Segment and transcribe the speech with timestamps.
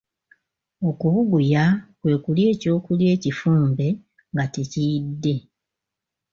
[0.89, 1.63] Okubuguya
[1.99, 3.87] kwe kulya ekyokulya ekifumbe
[4.31, 5.35] nga tekiyidde.